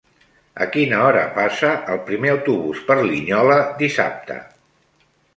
[0.63, 4.39] A quina hora passa el primer autobús per Linyola dissabte?